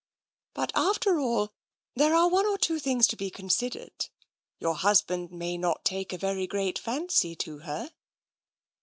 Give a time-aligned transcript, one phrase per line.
[0.55, 1.53] "But after all,
[1.93, 3.29] there are one or two things 138 TENSION to be
[3.85, 4.09] considered.
[4.57, 7.91] Your husband may not take a very great fancy to her."